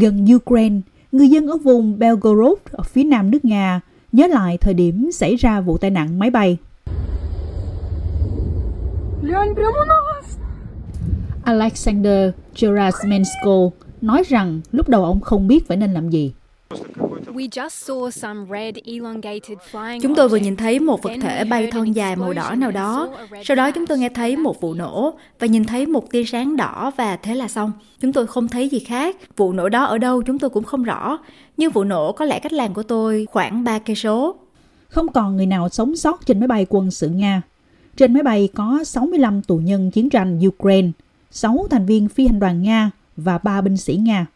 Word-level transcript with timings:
Gần 0.00 0.26
Ukraine, 0.34 0.80
người 1.12 1.28
dân 1.28 1.46
ở 1.46 1.56
vùng 1.56 1.98
Belgorod 1.98 2.58
ở 2.70 2.82
phía 2.82 3.04
nam 3.04 3.30
nước 3.30 3.44
Nga 3.44 3.80
nhớ 4.12 4.26
lại 4.26 4.58
thời 4.58 4.74
điểm 4.74 5.10
xảy 5.12 5.36
ra 5.36 5.60
vụ 5.60 5.78
tai 5.78 5.90
nạn 5.90 6.18
máy 6.18 6.30
bay. 6.30 6.58
Alexander 11.44 12.30
Gerasmenko 12.60 13.70
nói 14.00 14.22
rằng 14.28 14.60
lúc 14.72 14.88
đầu 14.88 15.04
ông 15.04 15.20
không 15.20 15.48
biết 15.48 15.68
phải 15.68 15.76
nên 15.76 15.92
làm 15.92 16.10
gì. 16.10 16.32
Chúng 20.02 20.14
tôi 20.14 20.28
vừa 20.28 20.36
nhìn 20.36 20.56
thấy 20.56 20.80
một 20.80 21.02
vật 21.02 21.12
thể 21.22 21.44
bay 21.44 21.70
thon 21.70 21.92
dài 21.92 22.16
màu 22.16 22.32
đỏ 22.32 22.54
nào 22.54 22.70
đó. 22.70 23.08
Sau 23.44 23.54
đó 23.54 23.70
chúng 23.70 23.86
tôi 23.86 23.98
nghe 23.98 24.08
thấy 24.08 24.36
một 24.36 24.60
vụ 24.60 24.74
nổ 24.74 25.18
và 25.38 25.46
nhìn 25.46 25.64
thấy 25.64 25.86
một 25.86 26.10
tia 26.10 26.24
sáng 26.24 26.56
đỏ 26.56 26.92
và 26.96 27.16
thế 27.16 27.34
là 27.34 27.48
xong. 27.48 27.72
Chúng 28.00 28.12
tôi 28.12 28.26
không 28.26 28.48
thấy 28.48 28.68
gì 28.68 28.78
khác. 28.78 29.16
Vụ 29.36 29.52
nổ 29.52 29.68
đó 29.68 29.84
ở 29.84 29.98
đâu 29.98 30.22
chúng 30.22 30.38
tôi 30.38 30.50
cũng 30.50 30.64
không 30.64 30.82
rõ. 30.82 31.18
Nhưng 31.56 31.70
vụ 31.72 31.84
nổ 31.84 32.12
có 32.12 32.24
lẽ 32.24 32.38
cách 32.38 32.52
làng 32.52 32.74
của 32.74 32.82
tôi 32.82 33.26
khoảng 33.30 33.64
3 33.64 33.78
cây 33.78 33.96
số. 33.96 34.36
Không 34.88 35.12
còn 35.12 35.36
người 35.36 35.46
nào 35.46 35.68
sống 35.68 35.96
sót 35.96 36.26
trên 36.26 36.40
máy 36.40 36.48
bay 36.48 36.66
quân 36.68 36.90
sự 36.90 37.08
Nga. 37.08 37.42
Trên 37.96 38.12
máy 38.12 38.22
bay 38.22 38.48
có 38.54 38.84
65 38.84 39.42
tù 39.42 39.56
nhân 39.56 39.90
chiến 39.90 40.10
tranh 40.10 40.40
Ukraine, 40.46 40.90
6 41.30 41.66
thành 41.70 41.86
viên 41.86 42.08
phi 42.08 42.26
hành 42.26 42.40
đoàn 42.40 42.62
Nga 42.62 42.90
và 43.16 43.38
3 43.38 43.60
binh 43.60 43.76
sĩ 43.76 43.96
Nga. 43.96 44.26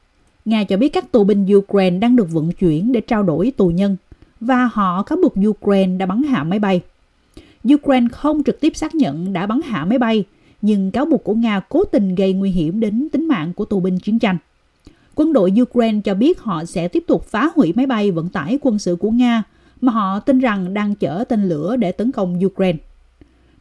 Nga 0.45 0.65
cho 0.65 0.77
biết 0.77 0.89
các 0.89 1.13
tù 1.13 1.25
binh 1.25 1.47
Ukraine 1.55 1.99
đang 1.99 2.17
được 2.17 2.31
vận 2.31 2.53
chuyển 2.53 2.93
để 2.93 3.01
trao 3.01 3.23
đổi 3.23 3.53
tù 3.57 3.69
nhân 3.69 3.97
và 4.41 4.71
họ 4.73 5.03
cáo 5.03 5.19
buộc 5.23 5.35
Ukraine 5.49 5.97
đã 5.97 6.07
bắn 6.07 6.23
hạ 6.23 6.45
máy 6.45 6.59
bay. 6.59 6.81
Ukraine 7.75 8.09
không 8.13 8.43
trực 8.45 8.61
tiếp 8.61 8.77
xác 8.77 8.95
nhận 8.95 9.33
đã 9.33 9.47
bắn 9.47 9.61
hạ 9.65 9.85
máy 9.85 9.99
bay, 9.99 10.25
nhưng 10.63 10.91
cáo 10.91 11.05
buộc 11.05 11.25
của 11.25 11.35
Nga 11.35 11.61
cố 11.61 11.85
tình 11.85 12.15
gây 12.15 12.33
nguy 12.33 12.51
hiểm 12.51 12.81
đến 12.81 13.09
tính 13.13 13.29
mạng 13.29 13.53
của 13.53 13.65
tù 13.65 13.81
binh 13.81 13.99
chiến 13.99 14.19
tranh. 14.19 14.37
Quân 15.15 15.33
đội 15.33 15.53
Ukraine 15.63 16.01
cho 16.05 16.15
biết 16.15 16.41
họ 16.41 16.65
sẽ 16.65 16.89
tiếp 16.89 17.05
tục 17.07 17.25
phá 17.25 17.51
hủy 17.55 17.73
máy 17.77 17.87
bay 17.87 18.11
vận 18.11 18.29
tải 18.29 18.59
quân 18.63 18.79
sự 18.79 18.97
của 18.97 19.11
Nga 19.11 19.43
mà 19.81 19.93
họ 19.93 20.21
tin 20.21 20.39
rằng 20.39 20.75
đang 20.75 20.95
chở 20.95 21.25
tên 21.29 21.49
lửa 21.49 21.77
để 21.77 21.93
tấn 21.93 22.13
công 22.13 22.41
Ukraine. 22.45 22.79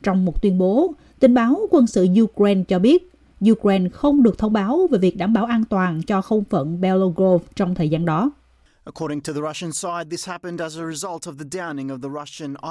Trong 0.03 0.25
một 0.25 0.41
tuyên 0.41 0.57
bố, 0.57 0.93
tình 1.19 1.33
báo 1.33 1.67
quân 1.71 1.87
sự 1.87 2.07
Ukraine 2.21 2.63
cho 2.67 2.79
biết 2.79 3.10
Ukraine 3.51 3.89
không 3.89 4.23
được 4.23 4.37
thông 4.37 4.53
báo 4.53 4.87
về 4.91 4.97
việc 4.97 5.17
đảm 5.17 5.33
bảo 5.33 5.45
an 5.45 5.63
toàn 5.63 6.01
cho 6.01 6.21
không 6.21 6.43
phận 6.49 6.81
Belgorod 6.81 7.41
trong 7.55 7.75
thời 7.75 7.89
gian 7.89 8.05
đó. 8.05 8.31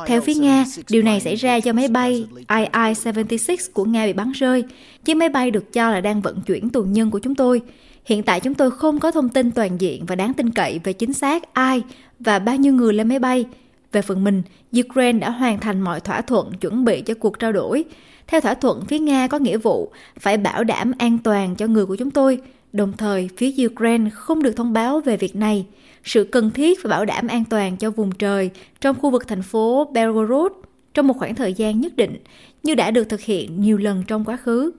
Theo 0.07 0.21
phía 0.21 0.35
Nga, 0.35 0.65
điều 0.89 1.03
này 1.03 1.21
xảy 1.21 1.37
ra 1.37 1.57
do 1.57 1.73
máy 1.73 1.89
bay 1.89 2.27
II-76 2.49 3.57
của 3.73 3.85
Nga 3.85 4.07
bị 4.07 4.12
bắn 4.12 4.33
rơi. 4.33 4.65
Chiếc 5.05 5.15
máy 5.15 5.29
bay 5.29 5.51
được 5.51 5.73
cho 5.73 5.91
là 5.91 6.01
đang 6.01 6.21
vận 6.21 6.41
chuyển 6.41 6.71
tù 6.71 6.83
nhân 6.83 7.11
của 7.11 7.19
chúng 7.19 7.34
tôi. 7.34 7.62
Hiện 8.05 8.23
tại 8.23 8.41
chúng 8.41 8.55
tôi 8.55 8.71
không 8.71 9.01
có 9.01 9.11
thông 9.11 9.29
tin 9.29 9.51
toàn 9.51 9.81
diện 9.81 10.07
và 10.07 10.15
đáng 10.15 10.34
tin 10.34 10.51
cậy 10.51 10.81
về 10.84 10.93
chính 10.93 11.12
xác 11.12 11.55
ai 11.55 11.83
và 12.19 12.39
bao 12.39 12.57
nhiêu 12.57 12.73
người 12.73 12.93
lên 12.93 13.09
máy 13.09 13.19
bay. 13.19 13.45
Về 13.93 14.03
phần 14.03 14.25
mình, 14.25 14.43
Ukraine 14.81 15.19
đã 15.19 15.31
hoàn 15.31 15.61
thành 15.61 15.81
mọi 15.81 16.01
thỏa 16.01 16.21
thuận 16.21 16.53
chuẩn 16.53 16.85
bị 16.85 17.01
cho 17.01 17.15
cuộc 17.15 17.39
trao 17.39 17.53
đổi. 17.53 17.85
Theo 18.27 18.41
thỏa 18.41 18.55
thuận, 18.55 18.85
phía 18.85 18.99
Nga 18.99 19.29
có 19.29 19.39
nghĩa 19.39 19.59
vụ 19.59 19.93
phải 20.21 20.37
bảo 20.37 20.65
đảm 20.65 20.93
an 20.99 21.19
toàn 21.19 21.57
cho 21.57 21.67
người 21.67 21.87
của 21.87 21.97
chúng 21.97 22.11
tôi, 22.11 22.39
đồng 22.73 22.93
thời 22.93 23.29
phía 23.37 23.67
Ukraine 23.67 24.11
không 24.11 24.43
được 24.43 24.53
thông 24.57 24.73
báo 24.73 25.01
về 25.01 25.17
việc 25.17 25.37
này. 25.37 25.67
Sự 26.05 26.25
cần 26.25 26.51
thiết 26.51 26.83
phải 26.83 26.91
bảo 26.91 27.05
đảm 27.05 27.27
an 27.27 27.45
toàn 27.45 27.77
cho 27.77 27.91
vùng 27.91 28.13
trời 28.13 28.51
trong 28.81 28.97
khu 28.99 29.11
vực 29.11 29.29
thành 29.29 29.43
phố 29.43 29.91
Belgorod 29.93 30.53
trong 30.95 31.07
một 31.07 31.15
khoảng 31.19 31.35
thời 31.35 31.55
gian 31.55 31.81
nhất 31.81 31.97
định, 31.97 32.17
như 32.63 32.75
đã 32.75 32.91
được 32.91 33.05
thực 33.05 33.21
hiện 33.21 33.61
nhiều 33.61 33.79
lần 33.79 34.03
trong 34.07 34.25
quá 34.25 34.37
khứ. 34.37 34.71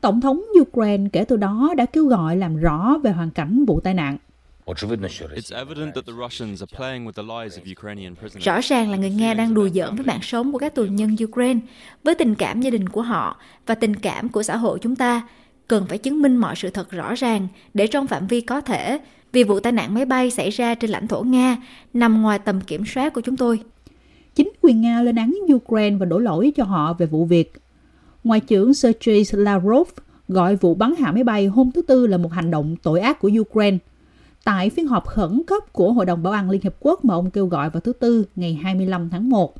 Tổng 0.00 0.20
thống 0.20 0.42
Ukraine 0.60 1.08
kể 1.12 1.24
từ 1.24 1.36
đó 1.36 1.74
đã 1.76 1.84
kêu 1.84 2.06
gọi 2.06 2.36
làm 2.36 2.56
rõ 2.56 2.98
về 3.02 3.10
hoàn 3.10 3.30
cảnh 3.30 3.64
vụ 3.64 3.80
tai 3.80 3.94
nạn. 3.94 4.18
Rõ 8.40 8.60
ràng 8.62 8.90
là 8.90 8.96
người 8.96 9.10
Nga 9.10 9.34
đang 9.34 9.54
đùa 9.54 9.68
giỡn 9.68 9.96
với 9.96 10.06
mạng 10.06 10.22
sống 10.22 10.52
của 10.52 10.58
các 10.58 10.74
tù 10.74 10.84
nhân 10.84 11.16
Ukraine, 11.24 11.60
với 12.04 12.14
tình 12.14 12.34
cảm 12.34 12.60
gia 12.60 12.70
đình 12.70 12.88
của 12.88 13.02
họ 13.02 13.40
và 13.66 13.74
tình 13.74 13.96
cảm 13.96 14.28
của 14.28 14.42
xã 14.42 14.56
hội 14.56 14.78
chúng 14.82 14.96
ta. 14.96 15.28
Cần 15.68 15.86
phải 15.88 15.98
chứng 15.98 16.22
minh 16.22 16.36
mọi 16.36 16.56
sự 16.56 16.70
thật 16.70 16.90
rõ 16.90 17.14
ràng 17.14 17.48
để 17.74 17.86
trong 17.86 18.06
phạm 18.06 18.26
vi 18.26 18.40
có 18.40 18.60
thể, 18.60 18.98
vì 19.32 19.44
vụ 19.44 19.60
tai 19.60 19.72
nạn 19.72 19.94
máy 19.94 20.04
bay 20.04 20.30
xảy 20.30 20.50
ra 20.50 20.74
trên 20.74 20.90
lãnh 20.90 21.08
thổ 21.08 21.22
Nga 21.22 21.56
nằm 21.94 22.22
ngoài 22.22 22.38
tầm 22.38 22.60
kiểm 22.60 22.86
soát 22.86 23.14
của 23.14 23.20
chúng 23.20 23.36
tôi. 23.36 23.60
Chính 24.34 24.52
quyền 24.62 24.80
Nga 24.80 25.02
lên 25.02 25.16
án 25.16 25.34
Ukraine 25.54 25.96
và 25.96 26.06
đổ 26.06 26.18
lỗi 26.18 26.52
cho 26.56 26.64
họ 26.64 26.92
về 26.92 27.06
vụ 27.06 27.24
việc. 27.24 27.52
Ngoại 28.24 28.40
trưởng 28.40 28.74
Sergei 28.74 29.22
Lavrov 29.32 29.88
gọi 30.28 30.56
vụ 30.56 30.74
bắn 30.74 30.94
hạ 30.98 31.12
máy 31.12 31.24
bay 31.24 31.46
hôm 31.46 31.70
thứ 31.74 31.82
Tư 31.82 32.06
là 32.06 32.16
một 32.16 32.32
hành 32.32 32.50
động 32.50 32.76
tội 32.82 33.00
ác 33.00 33.20
của 33.20 33.30
Ukraine– 33.40 33.78
tại 34.48 34.70
phiên 34.70 34.86
họp 34.86 35.06
khẩn 35.06 35.42
cấp 35.46 35.72
của 35.72 35.92
Hội 35.92 36.06
đồng 36.06 36.22
Bảo 36.22 36.32
an 36.32 36.50
Liên 36.50 36.60
Hợp 36.64 36.74
Quốc 36.80 37.04
mà 37.04 37.14
ông 37.14 37.30
kêu 37.30 37.46
gọi 37.46 37.70
vào 37.70 37.80
thứ 37.80 37.92
Tư 37.92 38.24
ngày 38.36 38.54
25 38.62 39.08
tháng 39.10 39.28
1. 39.30 39.54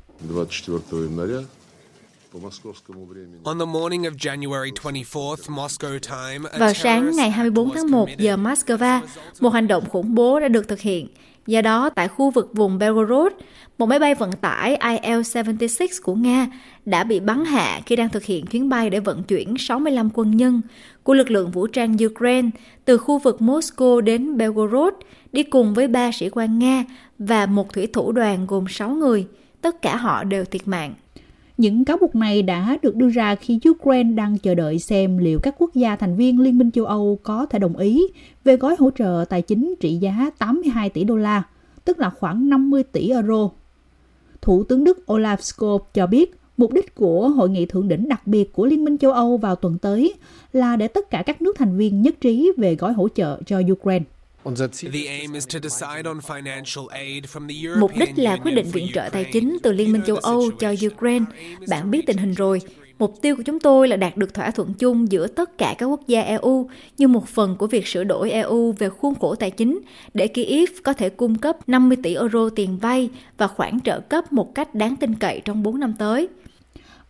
Vào 6.58 6.74
sáng 6.74 7.16
ngày 7.16 7.30
24 7.30 7.70
tháng 7.74 7.90
1 7.90 8.08
giờ 8.18 8.36
Moscow, 8.36 9.00
một 9.40 9.50
hành 9.50 9.68
động 9.68 9.88
khủng 9.88 10.14
bố 10.14 10.40
đã 10.40 10.48
được 10.48 10.68
thực 10.68 10.80
hiện. 10.80 11.08
Do 11.48 11.62
đó, 11.62 11.90
tại 11.90 12.08
khu 12.08 12.30
vực 12.30 12.50
vùng 12.54 12.78
Belgorod, 12.78 13.32
một 13.78 13.86
máy 13.86 13.98
bay 13.98 14.14
vận 14.14 14.32
tải 14.32 14.76
Il-76 14.76 15.86
của 16.02 16.14
Nga 16.14 16.46
đã 16.84 17.04
bị 17.04 17.20
bắn 17.20 17.44
hạ 17.44 17.80
khi 17.86 17.96
đang 17.96 18.08
thực 18.08 18.24
hiện 18.24 18.46
chuyến 18.46 18.68
bay 18.68 18.90
để 18.90 19.00
vận 19.00 19.22
chuyển 19.22 19.54
65 19.58 20.10
quân 20.14 20.36
nhân 20.36 20.60
của 21.02 21.14
lực 21.14 21.30
lượng 21.30 21.50
vũ 21.50 21.66
trang 21.66 21.96
Ukraine 22.06 22.50
từ 22.84 22.98
khu 22.98 23.18
vực 23.18 23.36
Moscow 23.40 24.00
đến 24.00 24.36
Belgorod 24.36 24.94
đi 25.32 25.42
cùng 25.42 25.74
với 25.74 25.88
ba 25.88 26.10
sĩ 26.12 26.28
quan 26.32 26.58
Nga 26.58 26.84
và 27.18 27.46
một 27.46 27.72
thủy 27.72 27.86
thủ 27.86 28.12
đoàn 28.12 28.46
gồm 28.46 28.64
6 28.68 28.90
người. 28.90 29.26
Tất 29.60 29.82
cả 29.82 29.96
họ 29.96 30.24
đều 30.24 30.44
thiệt 30.44 30.68
mạng. 30.68 30.94
Những 31.58 31.84
cáo 31.84 31.96
buộc 31.96 32.14
này 32.14 32.42
đã 32.42 32.78
được 32.82 32.96
đưa 32.96 33.08
ra 33.08 33.34
khi 33.34 33.60
Ukraine 33.70 34.14
đang 34.14 34.38
chờ 34.38 34.54
đợi 34.54 34.78
xem 34.78 35.18
liệu 35.18 35.38
các 35.42 35.54
quốc 35.58 35.74
gia 35.74 35.96
thành 35.96 36.16
viên 36.16 36.40
Liên 36.40 36.58
minh 36.58 36.70
châu 36.70 36.84
Âu 36.84 37.18
có 37.22 37.46
thể 37.46 37.58
đồng 37.58 37.76
ý 37.76 38.02
về 38.44 38.56
gói 38.56 38.76
hỗ 38.78 38.90
trợ 38.90 39.24
tài 39.28 39.42
chính 39.42 39.74
trị 39.80 39.96
giá 39.96 40.30
82 40.38 40.90
tỷ 40.90 41.04
đô 41.04 41.16
la, 41.16 41.42
tức 41.84 41.98
là 41.98 42.10
khoảng 42.10 42.48
50 42.48 42.82
tỷ 42.82 43.10
euro. 43.10 43.50
Thủ 44.42 44.64
tướng 44.64 44.84
Đức 44.84 44.98
Olaf 45.06 45.36
Scholz 45.36 45.78
cho 45.94 46.06
biết 46.06 46.40
mục 46.56 46.72
đích 46.72 46.94
của 46.94 47.28
hội 47.28 47.48
nghị 47.50 47.66
thượng 47.66 47.88
đỉnh 47.88 48.08
đặc 48.08 48.26
biệt 48.26 48.52
của 48.52 48.66
Liên 48.66 48.84
minh 48.84 48.98
châu 48.98 49.12
Âu 49.12 49.36
vào 49.36 49.56
tuần 49.56 49.78
tới 49.78 50.14
là 50.52 50.76
để 50.76 50.88
tất 50.88 51.10
cả 51.10 51.22
các 51.26 51.42
nước 51.42 51.56
thành 51.58 51.76
viên 51.76 52.02
nhất 52.02 52.20
trí 52.20 52.52
về 52.56 52.74
gói 52.74 52.92
hỗ 52.92 53.08
trợ 53.08 53.40
cho 53.46 53.62
Ukraine. 53.72 54.04
Mục 57.78 57.92
đích 57.98 58.18
là 58.18 58.36
quyết 58.36 58.54
định 58.54 58.66
viện 58.72 58.86
trợ 58.94 59.08
tài 59.12 59.24
chính 59.32 59.58
từ 59.62 59.72
Liên 59.72 59.92
minh 59.92 60.02
châu 60.06 60.16
Âu 60.16 60.50
cho 60.50 60.74
Ukraine. 60.86 61.24
Bạn 61.68 61.90
biết 61.90 62.06
tình 62.06 62.16
hình 62.16 62.34
rồi. 62.34 62.60
Mục 62.98 63.14
tiêu 63.22 63.36
của 63.36 63.42
chúng 63.42 63.60
tôi 63.60 63.88
là 63.88 63.96
đạt 63.96 64.16
được 64.16 64.34
thỏa 64.34 64.50
thuận 64.50 64.74
chung 64.74 65.12
giữa 65.12 65.26
tất 65.26 65.58
cả 65.58 65.74
các 65.78 65.86
quốc 65.86 66.00
gia 66.06 66.22
EU 66.22 66.70
như 66.98 67.08
một 67.08 67.28
phần 67.28 67.56
của 67.56 67.66
việc 67.66 67.86
sửa 67.86 68.04
đổi 68.04 68.30
EU 68.30 68.72
về 68.72 68.88
khuôn 68.88 69.14
khổ 69.14 69.34
tài 69.34 69.50
chính 69.50 69.80
để 70.14 70.28
Kyiv 70.28 70.70
có 70.82 70.92
thể 70.92 71.08
cung 71.08 71.38
cấp 71.38 71.56
50 71.66 71.98
tỷ 72.02 72.14
euro 72.14 72.48
tiền 72.48 72.78
vay 72.78 73.10
và 73.36 73.46
khoản 73.46 73.80
trợ 73.80 74.00
cấp 74.00 74.32
một 74.32 74.54
cách 74.54 74.74
đáng 74.74 74.96
tin 74.96 75.14
cậy 75.14 75.42
trong 75.44 75.62
4 75.62 75.80
năm 75.80 75.94
tới. 75.98 76.28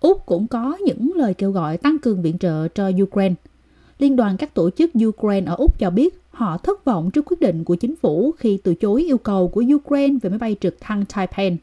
Úc 0.01 0.27
cũng 0.27 0.47
có 0.47 0.77
những 0.81 1.13
lời 1.15 1.35
kêu 1.35 1.51
gọi 1.51 1.77
tăng 1.77 1.99
cường 1.99 2.23
viện 2.23 2.39
trợ 2.39 2.69
cho 2.69 2.91
Ukraine. 3.03 3.35
Liên 3.99 4.17
đoàn 4.17 4.37
các 4.37 4.55
tổ 4.55 4.71
chức 4.71 4.91
Ukraine 5.07 5.51
ở 5.51 5.55
Úc 5.59 5.79
cho 5.79 5.91
biết 5.91 6.19
họ 6.39 6.59
thất 6.59 6.85
vọng 6.85 7.11
trước 7.11 7.25
quyết 7.27 7.41
định 7.41 7.65
của 7.65 7.75
chính 7.75 7.97
phủ 7.97 8.35
khi 8.39 8.59
từ 8.65 8.75
chối 8.75 9.03
yêu 9.03 9.19
cầu 9.19 9.49
của 9.49 9.65
Ukraine 9.75 10.15
về 10.23 10.31
máy 10.31 10.39
bay 10.39 10.57
trực 10.61 10.81
thăng 10.81 11.05
Taipan, 11.05 11.57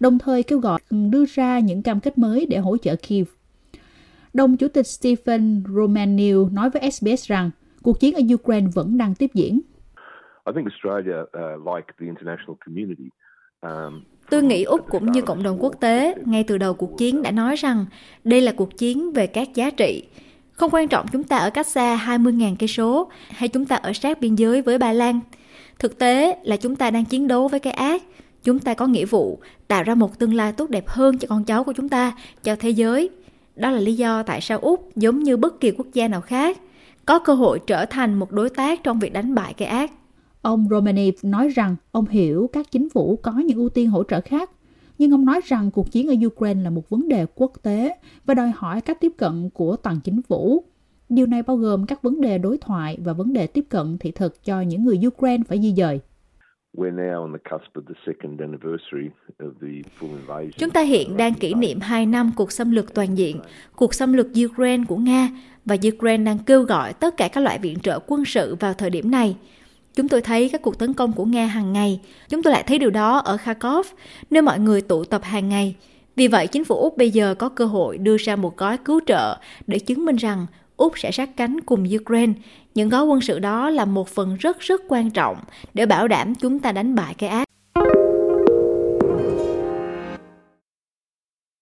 đồng 0.00 0.18
thời 0.18 0.42
kêu 0.42 0.58
gọi 0.58 0.80
đưa 0.90 1.24
ra 1.24 1.58
những 1.58 1.82
cam 1.82 2.00
kết 2.00 2.18
mới 2.18 2.46
để 2.46 2.58
hỗ 2.58 2.76
trợ 2.76 2.96
Kiev. 2.96 3.26
Đồng 4.34 4.56
Chủ 4.56 4.68
tịch 4.68 4.86
Stephen 4.86 5.62
Romaniw 5.62 6.52
nói 6.52 6.70
với 6.70 6.90
SBS 6.90 7.26
rằng 7.26 7.50
cuộc 7.82 8.00
chiến 8.00 8.14
ở 8.14 8.20
Ukraine 8.34 8.68
vẫn 8.74 8.98
đang 8.98 9.14
tiếp 9.14 9.30
diễn. 9.34 9.60
Tôi 14.30 14.42
nghĩ 14.42 14.64
Úc 14.64 14.90
cũng 14.90 15.12
như 15.12 15.22
cộng 15.22 15.42
đồng 15.42 15.56
quốc 15.60 15.74
tế 15.80 16.14
ngay 16.24 16.44
từ 16.44 16.58
đầu 16.58 16.74
cuộc 16.74 16.98
chiến 16.98 17.22
đã 17.22 17.30
nói 17.30 17.56
rằng 17.56 17.86
đây 18.24 18.40
là 18.40 18.52
cuộc 18.56 18.78
chiến 18.78 19.12
về 19.12 19.26
các 19.26 19.48
giá 19.54 19.70
trị, 19.70 20.08
không 20.56 20.70
quan 20.74 20.88
trọng 20.88 21.06
chúng 21.12 21.24
ta 21.24 21.36
ở 21.36 21.50
cách 21.50 21.66
xa 21.66 21.96
20.000 22.06 22.56
cây 22.58 22.68
số 22.68 23.10
hay 23.30 23.48
chúng 23.48 23.64
ta 23.64 23.76
ở 23.76 23.92
sát 23.92 24.20
biên 24.20 24.34
giới 24.34 24.62
với 24.62 24.78
Ba 24.78 24.92
Lan. 24.92 25.20
Thực 25.78 25.98
tế 25.98 26.38
là 26.42 26.56
chúng 26.56 26.76
ta 26.76 26.90
đang 26.90 27.04
chiến 27.04 27.28
đấu 27.28 27.48
với 27.48 27.60
cái 27.60 27.72
ác. 27.72 28.02
Chúng 28.44 28.58
ta 28.58 28.74
có 28.74 28.86
nghĩa 28.86 29.04
vụ 29.04 29.38
tạo 29.68 29.82
ra 29.82 29.94
một 29.94 30.18
tương 30.18 30.34
lai 30.34 30.52
tốt 30.52 30.70
đẹp 30.70 30.88
hơn 30.88 31.18
cho 31.18 31.28
con 31.28 31.44
cháu 31.44 31.64
của 31.64 31.72
chúng 31.72 31.88
ta, 31.88 32.12
cho 32.42 32.56
thế 32.56 32.70
giới. 32.70 33.10
Đó 33.56 33.70
là 33.70 33.80
lý 33.80 33.94
do 33.94 34.22
tại 34.22 34.40
sao 34.40 34.58
Úc, 34.58 34.96
giống 34.96 35.22
như 35.22 35.36
bất 35.36 35.60
kỳ 35.60 35.70
quốc 35.70 35.86
gia 35.92 36.08
nào 36.08 36.20
khác, 36.20 36.58
có 37.06 37.18
cơ 37.18 37.34
hội 37.34 37.60
trở 37.66 37.86
thành 37.86 38.14
một 38.14 38.32
đối 38.32 38.50
tác 38.50 38.84
trong 38.84 38.98
việc 38.98 39.12
đánh 39.12 39.34
bại 39.34 39.54
cái 39.54 39.68
ác. 39.68 39.92
Ông 40.42 40.66
Romanev 40.70 41.14
nói 41.22 41.48
rằng 41.48 41.76
ông 41.92 42.08
hiểu 42.08 42.50
các 42.52 42.70
chính 42.70 42.90
phủ 42.90 43.18
có 43.22 43.32
những 43.32 43.58
ưu 43.58 43.68
tiên 43.68 43.90
hỗ 43.90 44.02
trợ 44.04 44.20
khác 44.20 44.50
nhưng 44.98 45.10
ông 45.10 45.24
nói 45.24 45.40
rằng 45.44 45.70
cuộc 45.70 45.92
chiến 45.92 46.08
ở 46.08 46.14
Ukraine 46.26 46.62
là 46.62 46.70
một 46.70 46.90
vấn 46.90 47.08
đề 47.08 47.26
quốc 47.34 47.52
tế 47.62 47.96
và 48.24 48.34
đòi 48.34 48.52
hỏi 48.56 48.80
cách 48.80 49.00
tiếp 49.00 49.12
cận 49.16 49.50
của 49.54 49.76
toàn 49.76 50.00
chính 50.04 50.22
phủ. 50.22 50.64
Điều 51.08 51.26
này 51.26 51.42
bao 51.42 51.56
gồm 51.56 51.86
các 51.86 52.02
vấn 52.02 52.20
đề 52.20 52.38
đối 52.38 52.58
thoại 52.58 52.98
và 53.04 53.12
vấn 53.12 53.32
đề 53.32 53.46
tiếp 53.46 53.64
cận 53.68 53.98
thị 53.98 54.10
thực 54.10 54.44
cho 54.44 54.60
những 54.60 54.84
người 54.84 55.00
Ukraine 55.06 55.44
phải 55.48 55.62
di 55.62 55.74
dời. 55.76 56.00
Chúng 60.58 60.70
ta 60.70 60.80
hiện 60.80 61.16
đang 61.16 61.34
kỷ 61.34 61.54
niệm 61.54 61.80
2 61.80 62.06
năm 62.06 62.32
cuộc 62.36 62.52
xâm 62.52 62.70
lược 62.70 62.94
toàn 62.94 63.18
diện, 63.18 63.40
cuộc 63.76 63.94
xâm 63.94 64.12
lược 64.12 64.26
Ukraine 64.46 64.84
của 64.88 64.96
Nga 64.96 65.28
và 65.64 65.76
Ukraine 65.94 66.24
đang 66.24 66.38
kêu 66.38 66.62
gọi 66.62 66.92
tất 66.92 67.16
cả 67.16 67.28
các 67.28 67.40
loại 67.40 67.58
viện 67.58 67.78
trợ 67.78 67.98
quân 68.06 68.24
sự 68.24 68.56
vào 68.60 68.74
thời 68.74 68.90
điểm 68.90 69.10
này. 69.10 69.36
Chúng 69.96 70.08
tôi 70.08 70.20
thấy 70.20 70.48
các 70.48 70.62
cuộc 70.62 70.78
tấn 70.78 70.94
công 70.94 71.12
của 71.12 71.24
Nga 71.24 71.46
hàng 71.46 71.72
ngày. 71.72 72.00
Chúng 72.28 72.42
tôi 72.42 72.52
lại 72.52 72.64
thấy 72.66 72.78
điều 72.78 72.90
đó 72.90 73.18
ở 73.18 73.36
Kharkov, 73.36 73.86
nơi 74.30 74.42
mọi 74.42 74.58
người 74.58 74.80
tụ 74.80 75.04
tập 75.04 75.20
hàng 75.24 75.48
ngày. 75.48 75.74
Vì 76.16 76.28
vậy, 76.28 76.46
chính 76.46 76.64
phủ 76.64 76.76
Úc 76.76 76.96
bây 76.96 77.10
giờ 77.10 77.34
có 77.34 77.48
cơ 77.48 77.66
hội 77.66 77.98
đưa 77.98 78.16
ra 78.16 78.36
một 78.36 78.56
gói 78.56 78.78
cứu 78.78 79.00
trợ 79.06 79.38
để 79.66 79.78
chứng 79.78 80.04
minh 80.04 80.16
rằng 80.16 80.46
Úc 80.76 80.98
sẽ 80.98 81.10
sát 81.10 81.36
cánh 81.36 81.60
cùng 81.60 81.86
Ukraine. 82.00 82.32
Những 82.74 82.88
gói 82.88 83.04
quân 83.04 83.20
sự 83.20 83.38
đó 83.38 83.70
là 83.70 83.84
một 83.84 84.08
phần 84.08 84.36
rất 84.40 84.60
rất 84.60 84.82
quan 84.88 85.10
trọng 85.10 85.36
để 85.74 85.86
bảo 85.86 86.08
đảm 86.08 86.34
chúng 86.34 86.58
ta 86.58 86.72
đánh 86.72 86.94
bại 86.94 87.14
cái 87.18 87.28
ác. 87.28 87.45